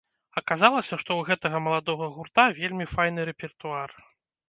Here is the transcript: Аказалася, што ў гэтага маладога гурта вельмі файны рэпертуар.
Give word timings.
Аказалася, 0.39 0.99
што 1.01 1.11
ў 1.17 1.21
гэтага 1.29 1.57
маладога 1.67 2.09
гурта 2.17 2.49
вельмі 2.63 2.91
файны 2.97 3.21
рэпертуар. 3.33 3.89